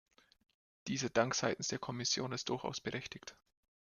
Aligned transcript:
Dieser 0.87 1.11
Dank 1.11 1.35
seitens 1.35 1.67
der 1.67 1.77
Kommission 1.77 2.31
ist 2.31 2.49
durchaus 2.49 2.81
berechtigt. 2.81 3.35